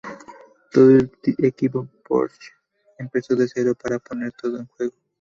Todo 0.71 0.89
el 0.97 1.11
equipo 1.45 1.87
Porsche 2.03 2.53
empezó 2.97 3.35
de 3.35 3.47
cero 3.47 3.75
para 3.75 3.99
poner 3.99 4.31
todo 4.31 4.57
en 4.57 4.65
juego. 4.65 4.93